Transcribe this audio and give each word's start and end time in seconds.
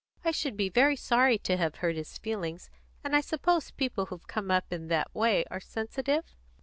I 0.25 0.31
should 0.31 0.57
be 0.57 0.67
very 0.67 0.95
sorry 0.95 1.37
to 1.37 1.57
have 1.57 1.75
hurt 1.75 1.95
his 1.95 2.17
feelings, 2.17 2.71
and 3.03 3.15
I 3.15 3.21
suppose 3.21 3.69
people 3.69 4.07
who've 4.07 4.25
come 4.27 4.49
up 4.49 4.73
in 4.73 4.87
that 4.87 5.13
way 5.13 5.45
are 5.51 5.59
sensitive?" 5.59 6.25